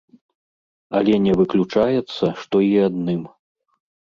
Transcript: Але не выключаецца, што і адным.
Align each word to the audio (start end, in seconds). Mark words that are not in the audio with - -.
Але 0.99 1.13
не 1.27 1.33
выключаецца, 1.41 2.25
што 2.45 2.55
і 2.71 2.73
адным. 2.89 3.21